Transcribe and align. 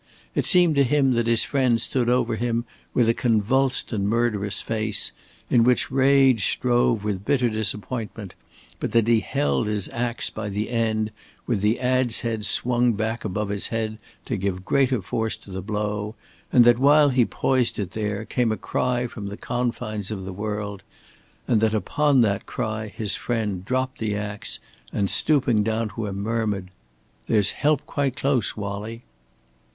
It 0.33 0.45
seemed 0.47 0.73
to 0.77 0.83
him 0.83 1.13
that 1.13 1.27
his 1.27 1.43
friend 1.43 1.79
stood 1.79 2.09
over 2.09 2.35
him 2.35 2.65
with 2.91 3.07
a 3.07 3.13
convulsed 3.13 3.93
and 3.93 4.09
murderous 4.09 4.59
face, 4.59 5.11
in 5.47 5.63
which 5.63 5.91
rage 5.91 6.43
strove 6.49 7.03
with 7.03 7.23
bitter 7.23 7.49
disappointment, 7.51 8.33
but 8.79 8.93
that 8.93 9.07
he 9.07 9.19
held 9.19 9.67
his 9.67 9.89
ax 9.89 10.31
by 10.31 10.49
the 10.49 10.71
end 10.71 11.11
with 11.45 11.61
the 11.61 11.77
adz 11.79 12.21
head 12.21 12.47
swung 12.47 12.93
back 12.93 13.23
above 13.23 13.49
his 13.49 13.67
head 13.67 13.99
to 14.25 14.37
give 14.37 14.65
greater 14.65 15.03
force 15.03 15.37
to 15.37 15.51
the 15.51 15.61
blow, 15.61 16.15
and 16.51 16.65
that 16.65 16.79
while 16.79 17.09
he 17.09 17.23
poised 17.23 17.77
it 17.77 17.91
there 17.91 18.25
came 18.25 18.51
a 18.51 18.57
cry 18.57 19.05
from 19.05 19.27
the 19.27 19.37
confines 19.37 20.09
of 20.09 20.25
the 20.25 20.33
world, 20.33 20.81
and 21.47 21.61
that 21.61 21.75
upon 21.75 22.21
that 22.21 22.47
cry 22.47 22.87
his 22.87 23.15
friend 23.15 23.63
dropped 23.65 23.99
the 23.99 24.15
ax, 24.15 24.57
and 24.91 25.11
stooping 25.11 25.61
down 25.61 25.89
to 25.89 26.07
him 26.07 26.19
murmured: 26.21 26.71
"There's 27.27 27.51
help 27.51 27.85
quite 27.85 28.15
close, 28.15 28.57
Wallie!" 28.57 29.01